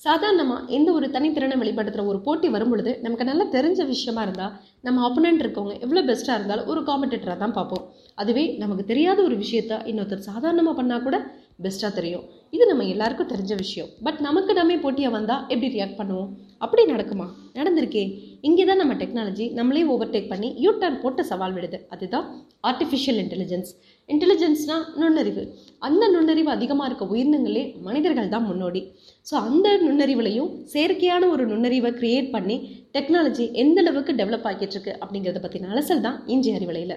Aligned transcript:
சாதாரணமாக 0.00 0.66
எந்த 0.76 0.88
ஒரு 0.92 1.06
தனித்திறனை 1.14 1.56
வெளிப்படுத்துகிற 1.60 2.04
ஒரு 2.12 2.18
போட்டி 2.26 2.48
வரும் 2.54 2.72
பொழுது 2.72 2.92
நமக்கு 3.04 3.26
நல்லா 3.28 3.44
தெரிஞ்ச 3.56 3.80
விஷயமா 3.92 4.22
இருந்தால் 4.26 4.54
நம்ம 4.86 5.02
ஆப்போனண்ட் 5.08 5.42
இருக்கவங்க 5.44 5.74
எவ்வளோ 5.84 6.02
பெஸ்ட்டாக 6.08 6.38
இருந்தாலும் 6.38 6.68
ஒரு 6.72 6.80
காம்படிட்டராக 6.88 7.38
தான் 7.42 7.54
பார்ப்போம். 7.58 7.84
அதுவே 8.22 8.44
நமக்கு 8.62 8.84
தெரியாத 8.90 9.18
ஒரு 9.22 9.36
விஷயத்த 9.44 9.78
இன்னொருத்தர் 9.90 10.28
சாதாரணமாக 10.30 10.74
பண்ணால் 10.80 11.04
கூட 11.06 11.18
பெஸ்ட்டாக 11.64 11.92
தெரியும். 11.98 12.24
இது 12.56 12.64
நம்ம 12.70 12.84
எல்லாருக்கும் 12.94 13.32
தெரிஞ்ச 13.32 13.54
விஷயம். 13.64 13.90
பட் 14.06 14.20
நமக்கு 14.28 14.52
நம்ம 14.60 14.78
போட்டியாக 14.84 15.16
வந்தால் 15.16 15.42
எப்படி 15.52 15.68
ரியாக்ட் 15.76 15.98
பண்ணுவோம்? 16.00 16.30
அப்படி 16.64 16.82
நடக்குமா? 16.92 17.26
நடந்திருக்கே. 17.58 18.04
இங்கே 18.48 18.64
தான் 18.68 18.80
நம்ம 18.82 18.94
டெக்னாலஜி 19.00 19.44
நம்மளே 19.58 19.82
ஓவர்டேக் 19.92 20.30
பண்ணி 20.32 20.48
யூ 20.64 20.70
டர்ன் 20.80 20.98
போட்டு 21.02 21.22
சவால் 21.30 21.54
விடுது. 21.56 21.78
அதுதான் 21.94 22.26
ஆர்டிஃபிஷியல் 22.70 23.18
இன்டெலிஜென்ஸ் 23.22 23.70
இன்டெலிஜென்ஸ்னா 24.08 24.76
நுண்ணறிவு. 25.00 25.44
அந்த 25.86 26.04
நுண்ணறிவு 26.14 26.50
அதிகமாக 26.56 26.88
இருக்க 26.90 27.04
உயிரினங்களே 27.14 27.64
மனிதர்கள் 27.86 28.32
தான் 28.34 28.46
முன்னோடி. 28.50 28.82
ஸோ 29.28 29.34
அந்த 29.48 29.68
நுண்ணறிவுலையும் 29.86 30.50
செயற்கையான 30.74 31.28
ஒரு 31.34 31.44
நுண்ணறிவை 31.52 31.92
க்ரியேட் 32.00 32.30
பண்ணி 32.36 32.56
டெக்னாலஜி 32.96 33.46
எந்த 33.64 33.80
அளவுக்கு 33.84 34.14
டெவலப் 34.20 34.48
ஆகிட்டு 34.50 34.74
இருக்கு 34.76 34.94
அப்படிங்கிறத 35.02 35.42
பற்றின 35.44 35.70
அலசல் 35.74 36.06
தான் 36.08 36.18
இஞ்சி 36.34 36.52
அறிவலையில். 36.58 36.96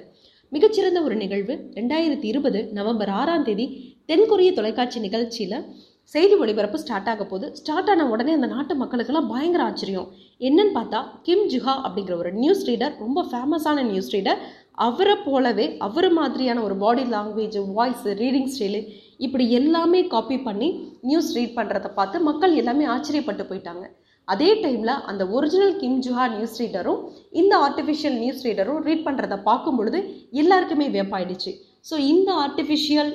மிகச்சிறந்த 0.56 1.00
ஒரு 1.08 1.16
நிகழ்வு 1.22 1.54
ரெண்டாயிரத்தி 1.80 2.28
இருபது 2.34 2.60
நவம்பர் 2.78 3.12
ஆறாம் 3.22 3.46
தேதி 3.48 3.66
தென்கொரிய 4.10 4.50
தொலைக்காட்சி 4.60 5.00
நிகழ்ச்சியில் 5.06 5.58
செய்தி 6.14 6.36
ஒளிபரப்பு 6.42 6.78
ஸ்டார்ட் 6.82 7.10
ஆக 7.12 7.24
போது 7.32 7.46
ஸ்டார்ட் 7.60 7.90
ஆன 7.94 8.04
உடனே 8.12 8.34
அந்த 8.36 8.48
நாட்டு 8.54 8.74
மக்களுக்கெல்லாம் 8.82 9.28
பயங்கர 9.32 9.62
ஆச்சரியம். 9.70 10.06
என்னன்னு 10.48 10.74
பார்த்தா 10.78 11.00
கிம் 11.26 11.44
ஜுஹா 11.54 11.74
அப்படிங்கிற 11.86 12.16
ஒரு 12.22 12.32
நியூஸ் 12.44 12.64
ரீடர் 12.70 12.94
ரொம்ப 13.04 13.24
ஃபேமஸான 13.32 13.84
நியூஸ் 13.90 14.12
ரீடர் 14.16 14.40
அவரை 14.88 15.16
போலவே 15.26 15.66
அவர் 15.88 16.10
மாதிரியான 16.20 16.64
ஒரு 16.68 16.76
body 16.84 17.04
language 17.16 17.58
voice 17.78 18.06
reading 18.22 18.50
style 18.56 18.82
இப்படி 19.28 19.46
எல்லாமே 19.60 20.02
காப்பி 20.14 20.38
பண்ணி 20.48 20.70
நியூஸ் 21.10 21.32
ரீட் 21.38 21.58
பண்ணுறதை 21.60 21.92
பார்த்து 22.00 22.26
மக்கள் 22.30 22.58
எல்லாமே 22.62 22.88
ஆச்சரியப்பட்டு 22.96 23.46
போயிட்டாங்க. 23.52 23.86
அதே 24.28 24.50
டைமில் 24.64 24.96
அந்த 25.10 25.24
ஒரிஜினல் 25.36 25.78
கிம் 25.82 26.02
ஜுஹா 26.06 26.26
நியூஸ் 26.34 26.58
ரீடரும் 26.62 27.02
இந்த 27.42 27.54
ஆர்டிஃபிஷியல் 27.68 28.18
நியூஸ் 28.24 28.44
ரீடரும் 28.48 28.82
ரீட் 28.88 29.08
பண்ணுறத 29.08 29.36
பார்க்கும் 29.50 29.78
பொழுது 29.80 30.00
எல்லாருக்குமே 30.42 30.88
வியப்பாயிடுச்சு. 30.96 31.52
ஸோ 31.90 31.98
இந்த 32.14 32.30
ஆர்டிஃபிஷியல் 32.46 33.12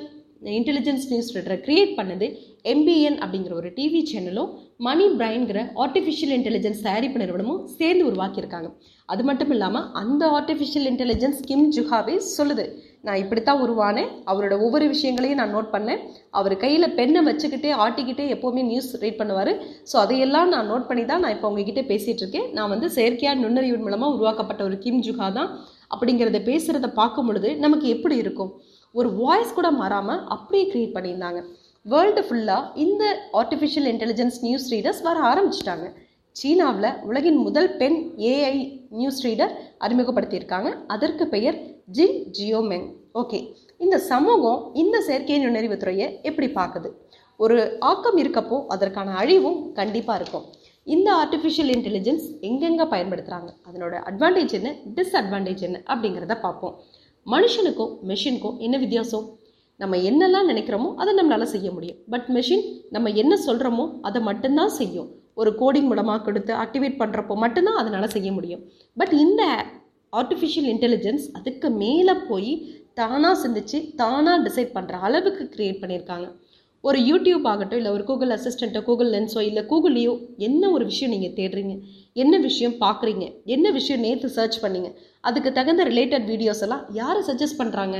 இன்டெலிஜென்ஸ் 0.59 1.05
நியூஸ் 1.11 1.31
ரீடரை 1.35 1.57
க்ரியேட் 1.65 1.93
பண்ணது 1.99 2.27
எம்பிஎன் 2.73 3.17
அப்படிங்கிற 3.23 3.53
ஒரு 3.61 3.69
டிவி 3.77 4.01
சேனலும் 4.11 4.51
மணி 4.87 5.05
பிரைன்கிற 5.19 5.59
ஆர்டிஃபிஷியல் 5.83 6.33
இன்டெலிஜென்ஸ் 6.37 6.81
தயாரிப்பு 6.87 7.21
நிறுவனமும் 7.21 7.61
சேர்ந்து 7.79 8.03
உருவாக்கியிருக்காங்க. 8.09 8.69
அது 9.13 9.23
மட்டும் 9.29 9.51
இல்லாமல் 9.55 9.87
அந்த 10.01 10.23
ஆர்டிஃபிஷியல் 10.37 10.87
இன்டெலிஜென்ஸ் 10.91 11.39
கிம் 11.49 11.67
ஜுஹாவே 11.75 12.15
சொல்லுது. 12.37 12.65
நான் 13.07 13.21
இப்படித்தான் 13.21 13.61
உருவானேன். 13.65 14.09
அவரோட 14.31 14.55
ஒவ்வொரு 14.65 14.85
விஷயங்களையும் 14.93 15.39
நான் 15.41 15.53
நோட் 15.55 15.73
பண்ணேன். 15.75 16.01
அவர் 16.39 16.55
கையில் 16.63 16.93
பெண்ணை 16.99 17.21
வச்சுக்கிட்டே 17.27 17.71
ஆட்டிக்கிட்டே 17.85 18.25
எப்போவுமே 18.35 18.61
நியூஸ் 18.69 18.91
ரீட் 19.01 19.19
பண்ணுவார். 19.21 19.51
ஸோ 19.91 19.95
அதையெல்லாம் 20.03 20.51
நான் 20.53 20.69
நோட் 20.71 20.87
பண்ணி 20.89 21.03
தான் 21.11 21.23
நான் 21.25 21.35
இப்போ 21.35 21.49
உங்ககிட்ட 21.51 21.83
பேசிகிட்டு 21.91 22.23
இருக்கேன் 22.23 22.47
நான் 22.57 22.71
வந்து 22.73 22.89
செயற்கையாக 22.97 23.41
நுண்ணறிவு 23.43 23.79
மூலமாக 23.87 24.15
உருவாக்கப்பட்ட 24.17 24.63
ஒரு 24.69 24.77
கிம் 24.85 25.03
ஜுஹா 25.07 25.27
தான். 25.39 25.49
அப்படிங்கிறத 25.95 26.39
பேசுகிறத 26.51 26.87
பார்க்கும் 26.99 27.27
பொழுது 27.29 27.49
நமக்கு 27.65 27.87
எப்படி 27.95 28.15
இருக்கும்? 28.23 28.53
ஒரு 28.99 29.09
வாய்ஸ் 29.21 29.57
கூட 29.57 29.67
மாறாமல் 29.81 30.23
அப்படியே 30.35 30.65
க்ரியேட் 30.71 30.95
பண்ணியிருந்தாங்க. 30.95 31.39
வேர்ல்டு 31.91 32.21
ஃபுல்லாக 32.27 32.69
இந்த 32.83 33.03
ஆர்டிஃபிஷியல் 33.39 33.87
இன்டெலிஜென்ஸ் 33.91 34.37
நியூஸ் 34.45 34.67
ரீடர்ஸ் 34.73 35.01
வர 35.07 35.19
ஆரம்பிச்சிட்டாங்க. 35.29 35.87
சீனாவில் 36.35 36.89
உலகின் 37.09 37.39
முதல் 37.47 37.69
பெண் 37.81 37.97
ஏஐ 38.33 38.55
நியூஸ் 38.99 39.21
ரீடர் 39.25 39.53
அறிமுகப்படுத்தியிருக்காங்க. 39.85 40.69
அதற்கு 40.95 41.25
பெயர் 41.35 41.57
ஜின் 41.97 42.17
ஜியோமெங். 42.37 42.87
ஓகே 43.21 43.39
இந்த 43.83 43.97
சமூகம் 44.11 44.61
இந்த 44.81 44.97
செயற்கை 45.07 45.37
நுண்ணறிவு 45.43 45.77
துறையை 45.81 46.07
எப்படி 46.29 46.47
பார்க்குது? 46.59 46.89
ஒரு 47.43 47.57
ஆக்கம் 47.91 48.17
இருக்கப்போ 48.23 48.57
அதற்கான 48.75 49.15
அழிவும் 49.21 49.59
கண்டிப்பாக 49.79 50.19
இருக்கும். 50.19 50.45
இந்த 50.87 51.09
ஆர்டிஃபிஷியல் 51.21 51.71
இன்டெலிஜென்ஸ் 51.75 52.25
எங்கெங்கே 52.47 52.85
பயன்படுத்துகிறாங்க 52.93 53.49
அதனோட 53.67 53.93
அட்வான்டேஜ் 54.09 54.53
என்ன? 54.59 54.69
டிஸ்அட்வான்டேஜ் 54.97 55.61
என்ன? 55.67 55.77
அப்படிங்கிறத 55.93 56.35
பார்ப்போம். 56.45 56.75
மனுஷனுக்கும் 57.25 57.91
மெஷினுக்கும் 58.09 58.57
என்ன 58.57 58.77
வித்தியாசம்? 58.77 59.25
நம்ம 59.81 59.97
என்னெல்லாம் 60.09 60.49
நினைக்கிறோமோ 60.51 60.89
அதை 60.95 61.11
நம்மளால 61.19 61.43
செய்ய 61.43 61.71
முடியும். 61.71 61.99
பட் 62.13 62.27
மெஷின் 62.35 62.63
நம்ம 62.89 63.09
என்ன 63.09 63.33
சொல்கிறோமோ 63.45 63.85
அதை 64.01 64.21
மட்டும்தான் 64.21 64.73
செய்யும். 64.79 65.09
ஒரு 65.41 65.51
கோடிங் 65.61 65.87
மூலமாக 65.91 66.23
கொடுத்து 66.23 66.53
ஆக்டிவேட் 66.53 66.99
பண்ணுறப்போ 67.01 67.35
மட்டும்தான் 67.35 67.79
அதனால் 67.81 68.13
செய்ய 68.15 68.31
முடியும். 68.31 68.61
பட் 68.97 69.13
இந்த 69.25 69.43
ஆர்டிஃபிஷியல் 70.13 70.69
இன்டெலிஜென்ஸ் 70.73 71.25
அதுக்கு 71.33 71.69
மேலே 71.83 72.13
போய் 72.29 72.51
தானாக 72.93 73.35
சிந்திச்சு 73.43 73.77
தானாக 73.95 74.49
டிசைட் 74.49 74.75
பண்ணுற 74.75 74.99
அளவுக்கு 75.07 75.43
க்ரியேட் 75.55 75.79
பண்ணியிருக்காங்க. 75.83 76.27
ஒரு 76.83 76.97
யூடியூப் 77.09 77.45
ஆகட்டும் 77.51 77.79
இல்லை 77.81 77.91
ஒரு 77.97 78.03
கூகுள் 78.07 78.33
அசிஸ்டண்ட்டோ 78.35 78.79
கூகுள் 78.87 79.11
லென்ஸோ 79.15 79.41
இல்லை 79.49 79.61
கூகுள்லேயோ 79.69 80.13
என்ன 80.47 80.69
ஒரு 80.75 80.85
விஷயம் 80.89 81.13
நீங்கள் 81.15 81.35
தேடுறீங்க? 81.37 81.75
என்ன 82.23 82.37
விஷயம் 82.47 82.75
பார்க்குறீங்க 82.81 83.25
என்ன 83.55 83.67
விஷயம் 83.77 84.03
நேற்று 84.05 84.29
சர்ச் 84.37 84.57
பண்ணீங்க? 84.63 84.89
அதுக்கு 85.29 85.49
தகுந்த 85.57 85.83
ரிலேட்டட் 85.91 86.25
வீடியோஸ் 86.31 86.63
எல்லாம் 86.67 86.83
யாரை 86.99 87.21
சஜஸ்ட் 87.29 87.59
பண்ணுறாங்க 87.61 87.97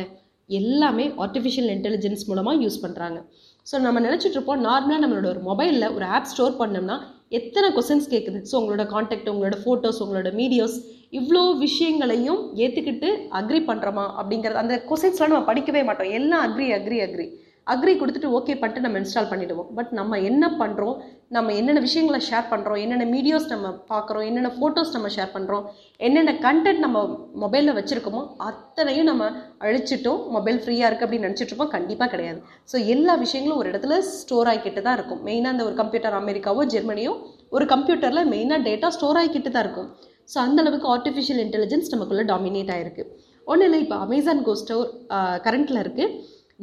எல்லாமே 0.49 1.05
ஆர்டிஃபிஷியல் 1.25 1.69
இன்டெலிஜென்ஸ் 1.75 2.23
மூலமாக 2.29 2.61
யூஸ் 2.63 2.79
பண்ணுறாங்க 2.83 3.19
ஸோ 3.67 3.75
நம்ம 3.85 3.99
நினச்சிட்ருப்போம் 4.07 4.63
நார்மலாக 4.67 5.01
நம்மளோட 5.03 5.27
ஒரு 5.33 5.41
மொபைலில் 5.49 5.87
ஒரு 5.97 6.05
ஆப் 6.15 6.29
ஸ்டோர் 6.31 6.57
பண்ணோம்னா 6.61 6.97
எத்தனை 7.39 7.67
கொஸ்டின்ஸ் 7.77 8.09
கேட்குது 8.13 8.39
ஸோ 8.49 8.53
உங்களோட 8.59 8.85
காண்டாக்ட் 8.93 9.31
உங்களோட 9.33 9.57
ஃபோட்டோஸ் 9.63 10.01
உங்களோட 10.05 10.31
வீடியோஸ் 10.41 10.75
இவ்வளோ 11.19 11.43
விஷயங்களையும் 11.63 12.41
ஏற்றுக்கிட்டு 12.63 13.09
அக்ரி 13.39 13.61
பண்ணுறோமா 13.69 14.05
அப்படிங்கிறது 14.19 14.61
அந்த 14.63 14.75
கொஸ்டின்ஸ்லாம் 14.89 15.33
நம்ம 15.33 15.47
படிக்கவே 15.51 15.83
மாட்டோம். 15.89 16.11
எல்லாம் 16.19 16.43
அக்ரி 16.47 16.67
அக்ரி 16.79 16.99
அக்ரி 17.07 17.27
அக்ரி 17.71 17.91
கொடுத்துட்டு 17.99 18.29
ஓகே 18.37 18.53
பண்ணிட்டு 18.61 18.83
நம்ம 18.85 18.99
இன்ஸ்டால் 19.01 19.29
பண்ணிவிடுவோம் 19.31 19.67
பட் 19.77 19.91
நம்ம 19.99 20.17
என்ன 20.29 20.45
பண்ணுறோம் 20.61 20.95
நம்ம 21.35 21.53
என்னென்ன 21.59 21.81
விஷயங்களை 21.85 22.19
ஷேர் 22.29 22.49
பண்ணுறோம் 22.51 22.79
என்னென்ன 22.83 23.05
வீடியோஸ் 23.13 23.47
நம்ம 23.53 23.67
பார்க்குறோம்? 23.91 24.25
என்னென்ன 24.29 24.49
ஃபோட்டோஸ் 24.57 24.91
நம்ம 24.95 25.09
ஷேர் 25.15 25.31
பண்ணுறோம் 25.35 25.63
என்னென்ன 26.07 26.33
கண்டென்ட் 26.45 26.83
நம்ம 26.85 27.03
மொபைலில் 27.43 27.75
வச்சுருக்கோமோ 27.77 28.21
அத்தனையும் 28.49 29.09
நம்ம 29.11 29.29
அழிச்சிட்டோம். 29.67 30.19
மொபைல் 30.35 30.59
ஃப்ரீயாக 30.63 30.89
இருக்குது 30.89 31.07
அப்படின்னு 31.07 31.27
நினச்சிட்ருப்போம் 31.29 31.73
கண்டிப்பாக 31.77 32.09
கிடையாது. 32.13 32.39
ஸோ 32.71 32.75
எல்லா 32.95 33.15
விஷயங்களும் 33.25 33.59
ஒரு 33.61 33.71
இடத்துல 33.73 33.97
ஸ்டோர் 34.19 34.49
ஆகிக்கிட்டு 34.53 34.83
தான் 34.87 34.97
இருக்கும். 34.99 35.21
மெயினாக 35.29 35.55
அந்த 35.55 35.65
ஒரு 35.69 35.77
கம்ப்யூட்டர் 35.81 36.19
அமெரிக்காவோ 36.21 36.63
ஜெர்மனியோ 36.75 37.13
ஒரு 37.57 37.67
கம்ப்யூட்டரில் 37.73 38.29
மெயினாக 38.35 38.61
டேட்டா 38.69 38.89
ஸ்டோர் 38.97 39.19
ஆகிக்கிட்டு 39.21 39.51
தான் 39.55 39.65
இருக்கும். 39.67 39.89
ஸோ 40.33 40.37
அந்தளவுக்கு 40.45 40.87
ஆர்டிஃபிஷியல் 40.95 41.41
இன்டெலிஜென்ஸ் 41.47 41.91
நமக்குள்ளே 41.95 42.25
டாமினேட் 42.33 42.73
ஆகிருக்கு 42.75 43.03
ஒன்றும் 43.51 43.67
இல்லை 43.67 43.79
இப்போ 43.83 43.95
அமேசான் 44.03 44.45
கோ 44.45 44.53
ஸ்டோர் 44.59 44.87
கரண்ட்டில் 45.45 45.83
இருக்குது 45.83 46.11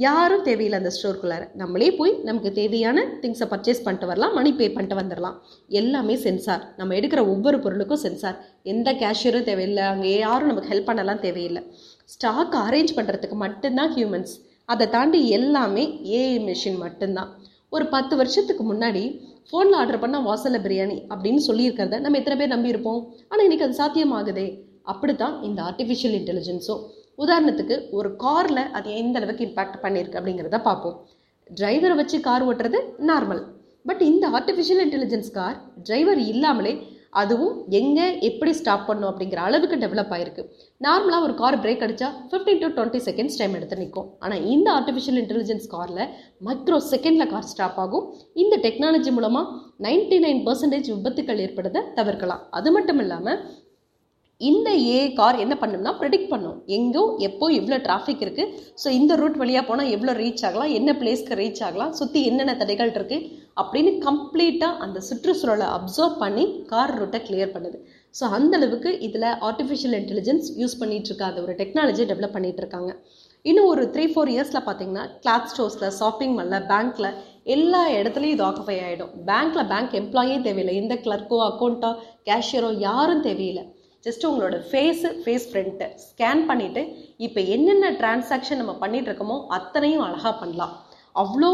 யாரும் 0.04 0.44
தேவையில்லை 0.48 0.78
அந்த 0.80 0.90
ஸ்டோருக்குள்ளார 0.96 1.44
நம்மளே 1.60 1.88
போய் 1.98 2.12
நமக்கு 2.26 2.50
தேவையான 2.58 3.04
திங்ஸை 3.22 3.46
பர்ச்சேஸ் 3.52 3.82
பண்ணிட்டு 3.84 4.08
வரலாம் 4.10 4.34
மணி 4.38 4.50
பே 4.58 4.66
பண்ணிட்டு 4.74 4.98
வந்துடலாம் 5.00 5.36
எல்லாமே 5.80 6.14
சென்சார் 6.24 6.62
நம்ம 6.78 6.94
எடுக்கிற 6.98 7.20
ஒவ்வொரு 7.32 7.58
பொருளுக்கும் 7.64 8.02
சென்சார் 8.04 8.38
எந்த 8.72 8.92
கேஷியரும் 9.02 9.48
தேவையில்லை. 9.48 9.84
அங்கே 9.92 10.12
யாரும் 10.26 10.50
நமக்கு 10.50 10.70
ஹெல்ப் 10.72 10.88
பண்ணலாம் 10.90 11.24
தேவையில்லை. 11.26 11.62
ஸ்டாக் 12.12 12.56
அரேஞ்ச் 12.66 12.94
பண்ணுறதுக்கு 12.98 13.38
மட்டும்தான் 13.44 13.92
ஹியூமன்ஸ் 13.96 14.32
அதை 14.68 14.86
தாண்டி 14.94 15.20
எல்லாமே 15.38 15.84
ஏஐ 16.20 16.38
மிஷின் 16.48 16.80
மட்டும்தான். 16.84 17.30
ஒரு 17.74 17.84
பத்து 17.94 18.14
வருஷத்துக்கு 18.20 18.64
முன்னாடி 18.72 19.04
ஃபோனில் 19.50 19.76
ஆர்டர் 19.80 20.02
பண்ணால் 20.02 20.26
வாசலில் 20.28 20.64
பிரியாணி 20.66 20.96
அப்படின்னு 21.12 21.42
சொல்லியிருக்கிறத 21.48 22.00
நம்ம 22.04 22.18
எத்தனை 22.20 22.36
பேர் 22.40 22.54
நம்பியிருப்போம்? 22.56 23.00
ஆனால் 23.30 23.44
இன்றைக்கி 23.46 23.66
அது 23.68 23.80
சாத்தியமாகுதே. 23.82 24.48
அப்படி 24.92 25.14
தான் 25.22 25.36
இந்த 25.48 25.60
ஆர்டிஃபிஷியல் 25.68 26.16
இன்டெலிஜென்ஸும் 26.20 26.82
உதாரணத்துக்கு 27.24 27.76
ஒரு 27.98 28.10
காரில் 28.24 28.62
அது 28.78 28.90
எந்த 29.00 29.18
அளவுக்கு 29.20 29.46
இம்பேக்ட் 29.48 29.82
பண்ணியிருக்கு 29.84 30.20
அப்படிங்கிறத 30.20 30.60
பார்ப்போம். 30.68 30.96
டிரைவரை 31.58 31.96
வச்சு 32.00 32.16
கார் 32.28 32.46
ஓட்டுறது 32.50 32.78
நார்மல் 33.10 33.42
பட் 33.88 34.02
இந்த 34.12 34.24
ஆர்டிஃபிஷியல் 34.38 34.82
இன்டெலிஜென்ஸ் 34.86 35.30
கார் 35.36 35.58
டிரைவர் 35.88 36.22
இல்லாமலே 36.32 36.72
அதுவும் 37.20 37.54
எங்கே 37.78 38.04
எப்படி 38.28 38.50
ஸ்டாப் 38.58 38.84
பண்ணும் 38.88 39.08
அப்படிங்கிற 39.10 39.38
அளவுக்கு 39.46 39.76
டெவலப் 39.84 40.12
ஆயிருக்கு. 40.16 40.42
நார்மலாக 40.86 41.26
ஒரு 41.26 41.34
கார் 41.40 41.56
பிரேக் 41.64 41.82
அடித்தா 41.86 42.08
fifteen 42.30 42.60
to 42.62 42.68
twenty 42.76 43.00
seconds 43.06 43.38
time 43.40 43.56
எடுத்து 43.58 43.78
நிற்கும். 43.80 44.06
ஆனால் 44.24 44.44
இந்த 44.52 44.68
ஆர்டிஃபிஷியல் 44.76 45.18
இன்டெலிஜென்ஸ் 45.22 45.66
காரில் 45.74 46.04
மைக்ரோ 46.48 46.78
செகண்டில் 46.90 47.30
கார் 47.32 47.48
ஸ்டாப் 47.52 47.80
ஆகும். 47.84 48.04
இந்த 48.42 48.56
டெக்னாலஜி 48.66 49.12
மூலமாக 49.16 49.56
நைன்டி 49.86 50.18
நைன் 50.26 50.42
பர்சன்டேஜ் 50.48 50.90
விபத்துக்கள் 50.94 51.42
ஏற்படுறதை 51.46 51.82
தவிர்க்கலாம். 51.98 52.44
அது 52.60 52.70
மட்டும் 52.76 53.02
இல்லாமல் 53.06 53.40
இந்த 54.48 54.68
ஏ 54.90 55.00
கார் 55.18 55.40
என்ன 55.44 55.54
பண்ணும்னா 55.62 55.92
ப்ரெடிக்ட் 56.00 56.30
பண்ணும். 56.32 56.58
எங்கோ 56.76 57.02
எப்போ 57.28 57.46
எவ்வளோ 57.58 57.78
டிராஃபிக் 57.86 58.22
இருக்குது 58.24 58.52
ஸோ 58.82 58.88
இந்த 58.98 59.12
ரூட் 59.20 59.38
வழியாக 59.40 59.64
போனால் 59.68 59.92
எவ்வளோ 59.96 60.12
ரீச் 60.20 60.44
ஆகலாம் 60.48 60.74
என்ன 60.78 60.90
பிளேஸ்க்கு 61.00 61.38
ரீச் 61.40 61.62
ஆகலாம் 61.66 61.94
சுற்றி 61.98 62.20
என்னென்ன 62.30 62.52
தடைகள் 62.60 62.92
இருக்குது 62.96 63.26
அப்படின்னு 63.60 63.92
கம்ப்ளீட்டாக 64.06 64.78
அந்த 64.84 64.98
சுற்றுச்சூழலை 65.08 65.66
அப்சர்வ் 65.76 66.14
பண்ணி 66.22 66.44
கார் 66.70 66.94
ரூட்டை 67.00 67.20
கிளியர் 67.26 67.54
பண்ணுது. 67.56 67.78
ஸோ 68.18 68.24
அந்த 68.36 68.54
அளவுக்கு 68.58 68.92
இதில் 69.06 69.26
ஆர்டிஃபிஷியல் 69.48 69.96
இன்டெலிஜென்ஸ் 69.98 70.46
யூஸ் 70.60 70.78
பண்ணிட்டு 70.82 71.10
இருக்காத 71.10 71.42
ஒரு 71.46 71.54
டெக்னாலஜி 71.60 72.04
டெவலப் 72.12 72.36
பண்ணிட்டு 72.36 72.62
இருக்காங்க. 72.62 72.92
இன்னும் 73.44 73.68
ஒரு 73.72 73.82
த்ரீ 73.96 74.06
ஃபோர் 74.12 74.30
இயர்ஸில் 74.32 74.66
பார்த்தீங்கன்னா 74.68 75.04
கிளாத் 75.24 75.50
ஸ்டோர்ஸில் 75.52 75.94
ஷாப்பிங் 75.98 76.34
மாலில் 76.38 76.66
பேங்க்கில் 76.70 77.10
எல்லா 77.54 77.82
இடத்துலையும் 77.98 78.34
இது 78.36 78.44
ஆக்குஃபை 78.48 78.78
ஆகிடும் 78.86 79.12
பேங்க்கில் 79.28 79.68
பேங்க் 79.72 79.94
எம்ப்ளாயே 80.00 80.38
தேவையில்லை. 80.46 80.74
எந்த 80.82 80.96
கிளர்க்கோ 81.04 81.38
அக்கௌண்ட்டோ 81.50 81.90
கேஷியரோ 82.30 82.72
யாரும் 82.88 83.22
தேவையில்லை. 83.28 83.64
ஜஸ்ட் 84.04 84.24
உங்களோட 84.28 84.56
ஃபேஸு 84.68 85.08
ஃபேஸ் 85.22 85.46
ஃப்ரண்ட்டை 85.50 85.88
ஸ்கேன் 86.04 86.42
பண்ணிவிட்டு 86.50 86.82
இப்போ 87.26 87.40
என்னென்ன 87.54 87.90
டிரான்சாக்ஷன் 88.00 88.60
நம்ம 88.62 88.74
பண்ணிகிட்டு 88.82 89.10
இருக்கோமோ 89.10 89.36
அத்தனையும் 89.56 90.04
அழகாக 90.06 90.34
பண்ணலாம். 90.42 90.74
அவ்வளோ 91.22 91.50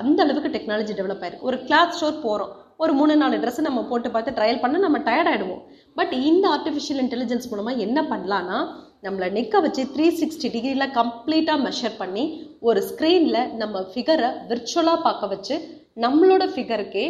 அந்த 0.00 0.18
அளவுக்கு 0.24 0.54
டெக்னாலஜி 0.54 0.94
டெவலப் 0.98 1.22
ஆயிருக்கு. 1.24 1.46
ஒரு 1.50 1.58
கிளாத் 1.66 1.94
ஸ்டோர் 1.98 2.24
போகிறோம் 2.24 2.52
ஒரு 2.84 2.92
மூணு 2.98 3.14
நாலு 3.20 3.36
ட்ரெஸ்ஸை 3.42 3.62
நம்ம 3.66 3.82
போட்டு 3.90 4.08
பார்த்து 4.14 4.36
ட்ரையல் 4.38 4.60
பண்ண 4.62 4.80
நம்ம 4.84 4.98
டயர்ட் 5.06 5.30
ஆகிடுவோம் 5.30 5.62
பட் 5.98 6.12
இந்த 6.30 6.44
ஆர்டிஃபிஷியல் 6.56 7.00
இன்டெலிஜென்ஸ் 7.04 7.48
மூலமாக 7.52 7.84
என்ன 7.86 7.98
பண்ணலான்னா 8.10 8.58
நம்மளை 9.06 9.28
நிற்க 9.36 9.60
வச்சு 9.66 9.82
த்ரீ 9.94 10.06
சிக்ஸ்டி 10.20 10.48
டிகிரியில் 10.56 10.94
கம்ப்ளீட்டாக 10.98 11.64
மெஷர் 11.66 11.96
பண்ணி 12.02 12.24
ஒரு 12.68 12.82
ஸ்க்ரீனில் 12.90 13.40
நம்ம 13.62 13.84
ஃபிகரை 13.92 14.30
விர்ச்சுவலாக 14.50 15.04
பார்க்க 15.06 15.32
வச்சு 15.34 15.56
நம்மளோட 16.04 16.44
ஃபிகருக்கே 16.54 17.06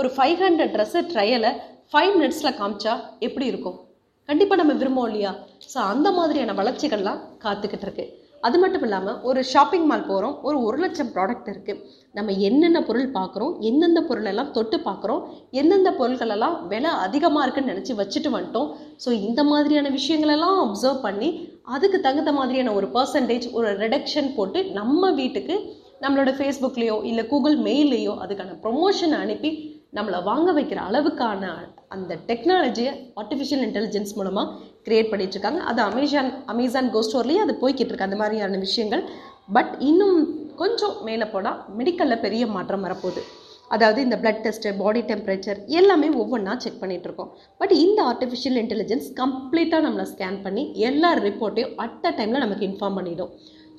ஒரு 0.00 0.10
ஃபைவ் 0.16 0.38
ஹண்ட்ரட் 0.46 0.74
ட்ரெஸ்ஸு 0.76 1.02
ட்ரையலை 1.14 1.52
ஃபைவ் 1.92 2.12
மினிட்ஸில் 2.16 2.56
காமிச்சா 2.60 2.94
எப்படி 3.26 3.46
இருக்கும்? 3.52 3.76
கண்டிப்பாக 4.28 4.60
நம்ம 4.60 4.74
விரும்புவோம் 4.78 5.08
இல்லையா? 5.10 5.32
ஸோ 5.72 5.78
அந்த 5.92 6.08
மாதிரியான 6.12 6.54
வளர்ச்சிகள்லாம் 6.60 7.20
காத்துக்கிட்டு 7.44 7.86
இருக்கு 7.88 8.06
அது 8.46 8.56
மட்டும் 8.62 8.84
இல்லாமல் 8.86 9.20
ஒரு 9.28 9.40
ஷாப்பிங் 9.50 9.86
மால் 9.90 10.08
போகிறோம் 10.08 10.34
ஒரு 10.46 10.56
ஒரு 10.66 10.78
லட்சம் 10.82 11.10
ப்ராடக்ட் 11.14 11.48
இருக்குது 11.52 11.80
நம்ம 12.14 12.32
என்னென்ன 12.48 12.78
பொருள் 12.88 13.08
பார்க்குறோம் 13.16 13.52
எந்தெந்த 13.68 14.00
பொருளெல்லாம் 14.08 14.50
தொட்டு 14.50 14.76
பார்க்குறோம் 14.78 15.22
எந்தெந்த 15.60 15.90
பொருட்களெல்லாம் 16.00 16.56
விலை 16.72 16.90
அதிகமாக 17.06 17.44
இருக்குன்னு 17.44 17.72
நினச்சி 17.72 17.94
வச்சுட்டு 18.00 18.30
வந்துட்டோம். 18.36 18.68
ஸோ 19.04 19.08
இந்த 19.28 19.44
மாதிரியான 19.44 19.90
விஷயங்களெல்லாம் 19.98 20.58
அப்சர்வ் 20.64 21.00
பண்ணி 21.06 21.30
அதுக்கு 21.74 22.00
தகுந்த 22.00 22.32
மாதிரியான 22.32 22.74
ஒரு 22.74 22.88
பர்சன்டேஜ் 22.96 23.48
ஒரு 23.52 23.70
ரிடக்ஷன் 23.84 24.30
போட்டு 24.36 24.62
நம்ம 24.72 25.10
வீட்டுக்கு 25.20 25.56
நம்மளோட 26.00 26.30
ஃபேஸ்புக்லேயோ 26.38 26.98
இல்லை 27.10 27.24
கூகுள் 27.26 27.56
மெயிலையோ 27.66 28.14
அதுக்கான 28.24 28.56
ப்ரொமோஷன் 28.64 29.16
அனுப்பி 29.22 29.50
நம்மளை 29.96 30.18
வாங்க 30.30 30.50
வைக்கிற 30.58 30.80
அளவுக்கான 30.88 31.50
அந்த 31.94 32.12
டெக்னாலஜியை 32.28 32.92
ஆர்டிஃபிஷியல் 33.20 33.64
இன்டெலிஜென்ஸ் 33.66 34.12
மூலமாக 34.18 34.52
கிரியேட் 34.86 35.10
பண்ணிட்டு 35.12 35.36
இருக்காங்க 35.36 35.60
அது 35.70 35.80
அமேசான் 35.90 36.30
அமேசான் 36.52 36.92
கோ 36.94 37.00
ஸ்டோர்லேயே 37.06 37.40
அது 37.44 37.54
போய்கிட்டு 37.62 37.90
இருக்கு 37.92 38.08
அந்த 38.08 38.18
மாதிரியான 38.22 38.60
விஷயங்கள். 38.66 39.02
பட் 39.56 39.72
இன்னும் 39.88 40.18
கொஞ்சம் 40.60 40.94
மேலே 41.08 41.26
போனால் 41.34 41.58
மெடிக்கலில் 41.78 42.22
பெரிய 42.24 42.44
மாற்றம் 42.54 42.84
வரப்போகுது. 42.86 43.22
அதாவது 43.74 43.98
இந்த 44.06 44.16
பிளட் 44.22 44.42
டெஸ்ட்டு 44.44 44.72
பாடி 44.80 45.00
டெம்பரேச்சர் 45.10 45.58
எல்லாமே 45.78 46.08
ஒவ்வொன்றா 46.22 46.52
செக் 46.64 46.80
பண்ணிட்டு 46.82 47.06
இருக்கோம் 47.08 47.30
பட் 47.60 47.74
இந்த 47.84 48.00
ஆர்டிஃபிஷியல் 48.10 48.58
இன்டெலிஜென்ஸ் 48.62 49.06
கம்ப்ளீட்டாக 49.20 49.84
நம்மளை 49.86 50.06
ஸ்கேன் 50.12 50.38
பண்ணி 50.44 50.64
எல்லா 50.88 51.10
ரிப்போர்ட்டையும் 51.26 51.74
அட் 51.84 52.06
அ 52.10 52.12
டைமில் 52.18 52.44
நமக்கு 52.44 52.66
இன்ஃபார்ம் 52.70 52.98
பண்ணிடும். 52.98 53.32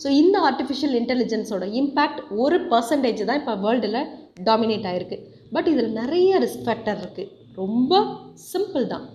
ஸோ 0.03 0.07
இந்த 0.21 0.37
ஆர்டிஃபிஷியல் 0.49 0.95
இன்டெலிஜென்ஸோட 1.01 1.67
இம்பேக்ட் 1.81 2.21
ஒரு 2.43 2.57
பர்சன்டேஜ் 2.73 3.27
தான் 3.29 3.39
இப்போ 3.41 3.55
வேர்ல்டில் 3.65 4.01
டாமினேட் 4.49 4.87
ஆகிருக்கு 4.91 5.19
பட் 5.55 5.69
இதில் 5.73 5.97
நிறைய 6.01 6.39
ரிஸ்க் 6.45 6.65
ஃபேக்டர் 6.67 7.01
இருக்குது 7.03 7.31
ரொம்ப 7.61 8.03
சிம்பிள் 8.51 8.85
தான். 8.93 9.05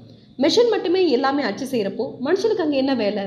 மெஷின் 0.42 0.72
மட்டுமே 0.74 1.00
எல்லாமே 1.16 1.42
அச்சு 1.48 1.66
செய்கிறப்போ 1.72 2.04
மனுஷனுக்கு 2.26 2.66
அங்கே 2.66 2.82
என்ன 2.82 2.94
வேலை? 3.04 3.24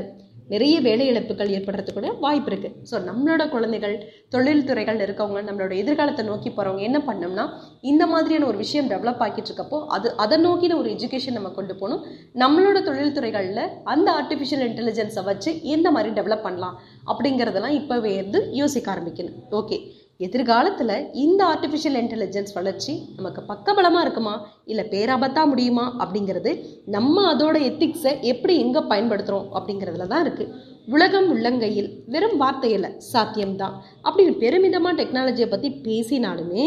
நிறைய 0.53 0.75
வேலை 0.85 1.05
இழப்புகள் 1.11 1.51
ஏற்படுறதுக்கு 1.57 1.97
கூட 1.97 2.09
வாய்ப்பு 2.23 2.49
இருக்குது 2.51 2.75
ஸோ 2.89 2.95
நம்மளோட 3.07 3.43
குழந்தைகள் 3.53 3.95
தொழில்துறைகள் 4.33 4.99
இருக்கவங்க 5.05 5.41
நம்மளோட 5.47 5.73
எதிர்காலத்தை 5.83 6.23
நோக்கி 6.27 6.49
போகிறவங்க 6.49 6.83
என்ன 6.89 6.99
பண்ணோம்னா 7.07 7.45
இந்த 7.91 8.03
மாதிரியான 8.11 8.47
ஒரு 8.51 8.57
விஷயம் 8.63 8.89
டெவலப் 8.91 9.23
ஆக்கிட்டு 9.25 9.49
இருக்கப்போ 9.51 9.79
அது 9.95 10.09
அதை 10.25 10.37
நோக்கின 10.45 10.77
ஒரு 10.81 10.89
எஜுகேஷன் 10.95 11.37
நம்ம 11.37 11.51
கொண்டு 11.57 11.75
போகணும். 11.81 12.03
நம்மளோட 12.43 12.77
தொழில்துறைகளில் 12.89 13.63
அந்த 13.93 14.07
ஆர்டிஃபிஷியல் 14.19 14.65
இன்டெலிஜென்ஸை 14.69 15.23
வச்சு 15.31 15.51
எந்த 15.75 15.87
மாதிரி 15.97 16.11
டெவலப் 16.19 16.45
பண்ணலாம். 16.47 16.77
அப்படிங்கிறதெல்லாம் 17.11 17.77
இப்போவே 17.81 18.13
இருந்து 18.19 18.41
யோசிக்க 18.61 18.93
ஆரம்பிக்கணும். 18.95 19.39
ஓகே 19.61 19.79
எதிர்காலத்தில் 20.19 20.93
இந்த 21.23 21.41
ஆர்டிஃபிஷியல் 21.53 21.97
இன்டெலிஜென்ஸ் 22.01 22.53
வளர்ச்சி 22.57 22.93
நமக்கு 23.15 23.41
பக்கபலமாக 23.49 24.03
இருக்குமா? 24.05 24.35
இல்லை 24.71 24.83
பேராபத்தாக 24.93 25.49
முடியுமா? 25.51 25.85
அப்படிங்கிறது 26.03 26.51
நம்ம 26.95 27.25
அதோட 27.31 27.55
எத்திக்ஸை 27.69 28.13
எப்படி 28.31 28.53
எங்கே 28.65 28.81
பயன்படுத்துகிறோம் 28.91 29.49
அப்படிங்கிறதுல 29.57 30.07
தான் 30.13 30.23
இருக்குது 30.25 30.53
உலகம் 30.95 31.27
உள்ளங்கையில் 31.33 31.89
வெறும் 32.13 32.37
வார்த்தையில் 32.43 32.89
சாத்தியம்தான். 33.11 33.75
அப்படின்னு 34.07 34.35
பெருமிதமாக 34.43 34.97
டெக்னாலஜியை 35.01 35.49
பற்றி 35.53 35.71
பேசினாலுமே 35.87 36.65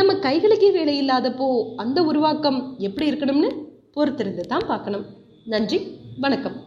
நம்ம 0.00 0.18
கைகளுக்கே 0.26 0.70
வேலை 0.78 0.96
இல்லாதப்போ 1.02 1.48
அந்த 1.84 1.98
உருவாக்கம் 2.12 2.60
எப்படி 2.88 3.08
இருக்கணும்னு 3.10 3.50
பொறுத்திருந்து 3.96 4.44
தான் 4.54 4.68
பார்க்கணும். 4.72 5.06
நன்றி 5.54 5.80
வணக்கம். 6.26 6.57